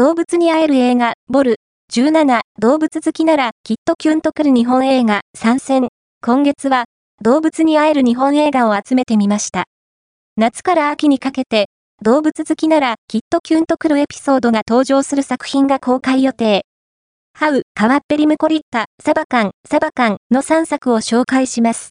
[0.00, 1.56] 動物に会える映画、ボル。
[1.92, 5.88] 17、動物好きならきっとキュンとくる日本映画、参戦。
[6.24, 6.84] 今月は、
[7.20, 9.64] 動物に会える日本映画を集めてみました。
[10.38, 11.66] 夏から秋にかけて、
[12.00, 16.64] 動物好きならきっとキュンとくるエピソードが登場する作品が公開予定。
[17.34, 21.88] ハウ、カワッペリムコリッタ、サバカン、サバカンの3作を紹介します。